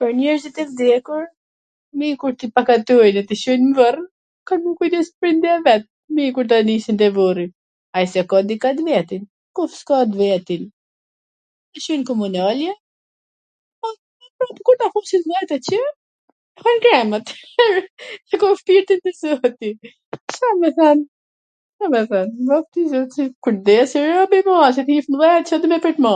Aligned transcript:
Pwr 0.00 0.10
njerzit 0.18 0.56
e 0.62 0.64
vdekur, 0.70 1.24
mir 2.02 2.12
kur 2.20 2.32
t 2.42 2.46
i 2.46 2.48
pakatojn 2.58 3.08
edhe 3.10 3.22
t 3.32 3.36
i 3.36 3.36
Cojn 3.42 3.64
n 3.64 3.72
vorr, 3.78 3.98
kan 4.50 4.58
me 4.62 4.68
u 4.70 4.70
kujdes 4.78 5.08
prindt 5.24 5.42
e 5.48 5.54
vet, 5.66 5.82
fmijt 6.12 6.30
kur 6.38 6.46
do 6.52 6.56
i 6.62 6.64
nisin 6.68 6.96
te 7.02 7.08
vorri, 7.16 7.44
ai 7.96 8.04
si 8.12 8.16
e 8.22 8.24
ka 8.30 8.38
dika 8.52 8.70
t 8.78 8.86
vetin, 8.88 9.22
po 9.54 9.62
s 9.74 9.80
ka 9.90 9.98
t 10.12 10.14
vetin, 10.22 10.62
t 11.70 11.74
i 11.80 11.80
Cojn 11.88 12.06
Komunalja... 12.12 12.74
Ca 13.82 13.88
me 14.20 14.30
than... 20.80 21.04
Kur 22.80 23.52
t 23.52 23.56
vdesi 23.68 24.02
robi 24.12 24.40
ma...se 24.50 24.80
dit 24.88 25.06
mdhaja 25.12 25.46
Ca 25.52 25.56
do 25.66 25.72
me 25.74 25.78
prit 25.84 26.00
ma? 26.08 26.14